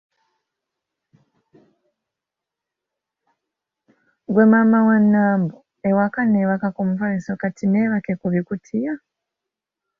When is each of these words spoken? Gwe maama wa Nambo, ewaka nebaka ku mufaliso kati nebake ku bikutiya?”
Gwe 4.33 4.45
maama 4.51 4.79
wa 4.87 4.97
Nambo, 5.11 5.57
ewaka 5.89 6.21
nebaka 6.25 6.67
ku 6.75 6.81
mufaliso 6.89 7.31
kati 7.41 7.63
nebake 7.67 8.13
ku 8.19 8.27
bikutiya?” 8.33 8.93